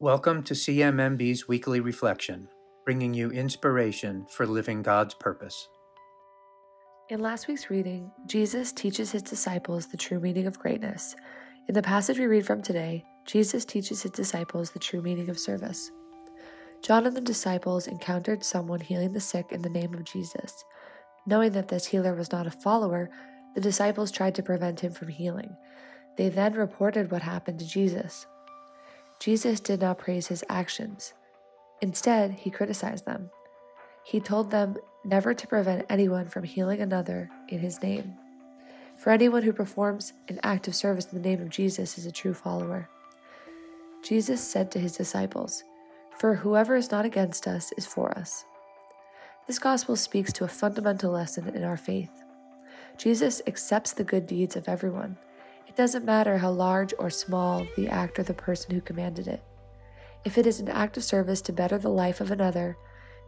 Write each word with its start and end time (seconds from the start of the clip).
Welcome 0.00 0.44
to 0.44 0.54
CMMB's 0.54 1.48
weekly 1.48 1.80
reflection, 1.80 2.46
bringing 2.84 3.14
you 3.14 3.32
inspiration 3.32 4.26
for 4.30 4.46
living 4.46 4.80
God's 4.80 5.12
purpose. 5.12 5.68
In 7.08 7.18
last 7.18 7.48
week's 7.48 7.68
reading, 7.68 8.12
Jesus 8.24 8.70
teaches 8.70 9.10
his 9.10 9.22
disciples 9.22 9.88
the 9.88 9.96
true 9.96 10.20
meaning 10.20 10.46
of 10.46 10.56
greatness. 10.56 11.16
In 11.66 11.74
the 11.74 11.82
passage 11.82 12.16
we 12.16 12.26
read 12.26 12.46
from 12.46 12.62
today, 12.62 13.04
Jesus 13.26 13.64
teaches 13.64 14.02
his 14.02 14.12
disciples 14.12 14.70
the 14.70 14.78
true 14.78 15.02
meaning 15.02 15.30
of 15.30 15.36
service. 15.36 15.90
John 16.80 17.04
and 17.04 17.16
the 17.16 17.20
disciples 17.20 17.88
encountered 17.88 18.44
someone 18.44 18.78
healing 18.78 19.14
the 19.14 19.20
sick 19.20 19.50
in 19.50 19.62
the 19.62 19.68
name 19.68 19.94
of 19.94 20.04
Jesus. 20.04 20.64
Knowing 21.26 21.50
that 21.54 21.66
this 21.66 21.86
healer 21.86 22.14
was 22.14 22.30
not 22.30 22.46
a 22.46 22.52
follower, 22.52 23.10
the 23.56 23.60
disciples 23.60 24.12
tried 24.12 24.36
to 24.36 24.44
prevent 24.44 24.78
him 24.78 24.92
from 24.92 25.08
healing. 25.08 25.56
They 26.16 26.28
then 26.28 26.52
reported 26.52 27.10
what 27.10 27.22
happened 27.22 27.58
to 27.58 27.66
Jesus. 27.66 28.28
Jesus 29.18 29.60
did 29.60 29.80
not 29.80 29.98
praise 29.98 30.28
his 30.28 30.44
actions. 30.48 31.12
Instead, 31.80 32.32
he 32.32 32.50
criticized 32.50 33.04
them. 33.04 33.30
He 34.04 34.20
told 34.20 34.50
them 34.50 34.76
never 35.04 35.34
to 35.34 35.46
prevent 35.46 35.86
anyone 35.88 36.28
from 36.28 36.44
healing 36.44 36.80
another 36.80 37.30
in 37.48 37.58
his 37.58 37.82
name. 37.82 38.14
For 38.96 39.10
anyone 39.10 39.42
who 39.42 39.52
performs 39.52 40.12
an 40.28 40.40
act 40.42 40.66
of 40.66 40.74
service 40.74 41.06
in 41.12 41.20
the 41.20 41.28
name 41.28 41.40
of 41.40 41.50
Jesus 41.50 41.98
is 41.98 42.06
a 42.06 42.12
true 42.12 42.34
follower. 42.34 42.88
Jesus 44.02 44.42
said 44.42 44.70
to 44.70 44.78
his 44.78 44.96
disciples, 44.96 45.64
For 46.18 46.34
whoever 46.34 46.76
is 46.76 46.90
not 46.90 47.04
against 47.04 47.46
us 47.46 47.72
is 47.76 47.86
for 47.86 48.16
us. 48.16 48.44
This 49.46 49.58
gospel 49.58 49.96
speaks 49.96 50.32
to 50.34 50.44
a 50.44 50.48
fundamental 50.48 51.12
lesson 51.12 51.48
in 51.48 51.64
our 51.64 51.76
faith. 51.76 52.10
Jesus 52.96 53.40
accepts 53.46 53.92
the 53.92 54.04
good 54.04 54.26
deeds 54.26 54.56
of 54.56 54.68
everyone. 54.68 55.16
It 55.68 55.76
doesn't 55.76 56.04
matter 56.04 56.38
how 56.38 56.50
large 56.50 56.92
or 56.98 57.10
small 57.10 57.66
the 57.76 57.88
act 57.88 58.18
or 58.18 58.22
the 58.24 58.34
person 58.34 58.74
who 58.74 58.80
commanded 58.80 59.28
it. 59.28 59.42
If 60.24 60.36
it 60.38 60.46
is 60.46 60.58
an 60.58 60.68
act 60.68 60.96
of 60.96 61.04
service 61.04 61.40
to 61.42 61.52
better 61.52 61.78
the 61.78 61.90
life 61.90 62.20
of 62.20 62.30
another, 62.30 62.76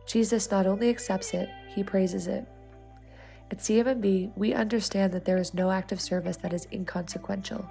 Jesus 0.06 0.50
not 0.50 0.66
only 0.66 0.88
accepts 0.88 1.34
it, 1.34 1.48
he 1.68 1.84
praises 1.84 2.26
it. 2.26 2.46
At 3.50 3.58
CMMB, 3.58 4.32
we 4.36 4.54
understand 4.54 5.12
that 5.12 5.24
there 5.24 5.36
is 5.36 5.54
no 5.54 5.70
act 5.70 5.92
of 5.92 6.00
service 6.00 6.36
that 6.38 6.52
is 6.52 6.66
inconsequential. 6.72 7.68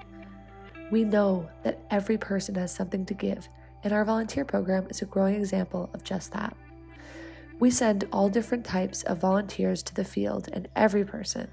We 0.92 1.04
know 1.04 1.50
that 1.64 1.80
every 1.90 2.18
person 2.18 2.56
has 2.56 2.74
something 2.74 3.06
to 3.06 3.14
give, 3.14 3.48
and 3.84 3.94
our 3.94 4.06
volunteer 4.06 4.46
program 4.46 4.88
is 4.90 5.02
a 5.02 5.06
growing 5.06 5.36
example 5.36 5.90
of 5.94 6.04
just 6.04 6.32
that. 6.34 6.56
We 7.60 7.72
send 7.72 8.08
all 8.12 8.30
different 8.30 8.66
types 8.66 9.04
of 9.04 9.20
volunteers 9.20 9.84
to 9.84 9.96
the 9.96 10.06
field, 10.06 10.50
and 10.52 10.68
every 10.76 11.06
person, 11.06 11.50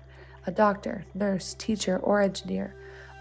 a 0.46 0.52
doctor, 0.52 1.04
nurse, 1.14 1.54
teacher, 1.54 1.98
or 1.98 2.20
engineer, 2.20 2.74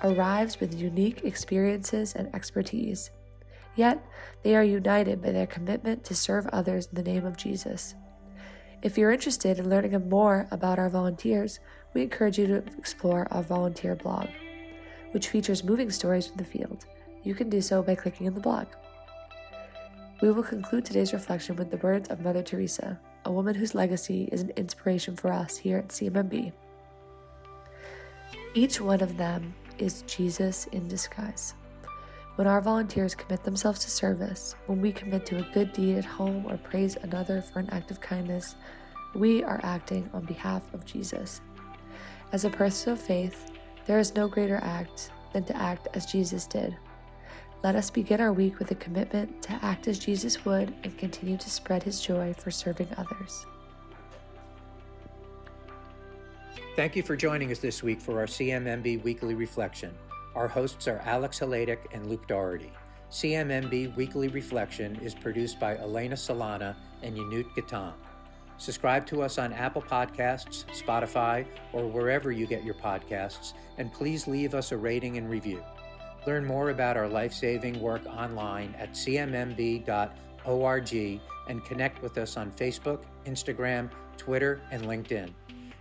arrives 0.05 0.59
with 0.59 0.79
unique 0.79 1.23
experiences 1.23 2.13
and 2.13 2.33
expertise. 2.33 3.09
Yet, 3.75 4.05
they 4.43 4.55
are 4.55 4.63
united 4.63 5.21
by 5.21 5.31
their 5.31 5.47
commitment 5.47 6.03
to 6.05 6.15
serve 6.15 6.47
others 6.47 6.87
in 6.87 6.95
the 6.95 7.11
name 7.11 7.25
of 7.25 7.37
Jesus. 7.37 7.95
If 8.81 8.97
you're 8.97 9.11
interested 9.11 9.57
in 9.57 9.69
learning 9.69 10.09
more 10.09 10.47
about 10.51 10.79
our 10.79 10.89
volunteers, 10.89 11.59
we 11.93 12.03
encourage 12.03 12.37
you 12.37 12.47
to 12.47 12.63
explore 12.77 13.27
our 13.31 13.41
volunteer 13.41 13.95
blog, 13.95 14.27
which 15.11 15.29
features 15.29 15.63
moving 15.63 15.89
stories 15.89 16.27
from 16.27 16.37
the 16.37 16.45
field. 16.45 16.85
You 17.23 17.33
can 17.33 17.49
do 17.49 17.61
so 17.61 17.81
by 17.81 17.95
clicking 17.95 18.27
in 18.27 18.35
the 18.35 18.39
blog. 18.39 18.67
We 20.21 20.31
will 20.31 20.43
conclude 20.43 20.85
today's 20.85 21.13
reflection 21.13 21.55
with 21.55 21.71
the 21.71 21.77
words 21.77 22.09
of 22.09 22.21
Mother 22.21 22.43
Teresa, 22.43 22.99
a 23.25 23.31
woman 23.31 23.55
whose 23.55 23.75
legacy 23.75 24.29
is 24.31 24.41
an 24.41 24.51
inspiration 24.55 25.15
for 25.15 25.33
us 25.33 25.57
here 25.57 25.79
at 25.79 25.89
CMMB. 25.89 26.53
Each 28.53 28.79
one 28.79 29.01
of 29.01 29.17
them 29.17 29.55
is 29.79 30.03
Jesus 30.03 30.65
in 30.67 30.87
disguise. 30.87 31.53
When 32.35 32.47
our 32.47 32.59
volunteers 32.59 33.15
commit 33.15 33.43
themselves 33.43 33.79
to 33.81 33.89
service, 33.89 34.55
when 34.67 34.81
we 34.81 34.91
commit 34.91 35.25
to 35.27 35.37
a 35.37 35.53
good 35.53 35.71
deed 35.71 35.97
at 35.97 36.05
home 36.05 36.45
or 36.47 36.57
praise 36.57 36.97
another 37.01 37.41
for 37.41 37.59
an 37.59 37.69
act 37.69 37.91
of 37.91 38.01
kindness, 38.01 38.55
we 39.13 39.43
are 39.43 39.61
acting 39.63 40.09
on 40.13 40.25
behalf 40.25 40.61
of 40.73 40.85
Jesus. 40.85 41.39
As 42.33 42.44
a 42.44 42.50
person 42.50 42.94
of 42.94 43.00
faith, 43.00 43.51
there 43.85 44.00
is 44.00 44.16
no 44.16 44.27
greater 44.27 44.59
act 44.61 45.11
than 45.31 45.45
to 45.45 45.55
act 45.55 45.88
as 45.94 46.05
Jesus 46.05 46.45
did. 46.45 46.75
Let 47.63 47.75
us 47.75 47.89
begin 47.89 48.19
our 48.19 48.33
week 48.33 48.59
with 48.59 48.71
a 48.71 48.75
commitment 48.75 49.41
to 49.44 49.53
act 49.63 49.88
as 49.88 49.97
Jesus 49.97 50.44
would 50.44 50.73
and 50.83 50.97
continue 50.97 51.38
to 51.38 51.50
spread 51.50 51.83
his 51.83 52.01
joy 52.01 52.33
for 52.38 52.51
serving 52.51 52.89
others. 52.97 53.45
Thank 56.75 56.97
you 56.97 57.03
for 57.03 57.16
joining 57.16 57.52
us 57.53 57.59
this 57.59 57.81
week 57.81 58.02
for 58.02 58.19
our 58.19 58.25
CMMB 58.25 59.02
Weekly 59.02 59.34
Reflection. 59.34 59.94
Our 60.36 60.50
hosts 60.50 60.90
are 60.90 61.02
Alex 61.06 61.40
Haladic 61.40 61.78
and 61.94 62.08
Luke 62.08 62.28
Doherty. 62.28 62.74
CMMB 63.09 63.96
Weekly 63.96 64.28
Reflection 64.28 64.97
is 64.97 65.16
produced 65.16 65.58
by 65.58 65.78
Elena 65.78 66.16
Solana 66.16 66.75
and 67.02 67.16
Yanut 67.16 67.46
Gatam. 67.56 67.94
Subscribe 68.58 69.06
to 69.06 69.22
us 69.22 69.38
on 69.38 69.53
Apple 69.53 69.84
Podcasts, 69.84 70.66
Spotify, 70.78 71.46
or 71.72 71.88
wherever 71.88 72.34
you 72.34 72.46
get 72.46 72.66
your 72.66 72.74
podcasts, 72.74 73.53
and 73.78 73.94
please 73.94 74.28
leave 74.28 74.53
us 74.53 74.74
a 74.74 74.78
rating 74.78 75.18
and 75.18 75.30
review. 75.30 75.63
Learn 76.28 76.44
more 76.44 76.72
about 76.72 76.97
our 76.97 77.07
life 77.07 77.31
saving 77.31 77.80
work 77.80 78.06
online 78.06 78.75
at 78.78 78.92
cmmb.org 78.92 80.02
and 81.47 81.63
connect 81.63 82.02
with 82.03 82.18
us 82.18 82.36
on 82.36 82.52
Facebook, 82.52 83.03
Instagram, 83.25 83.90
Twitter, 84.18 84.59
and 84.72 84.84
LinkedIn. 84.84 85.30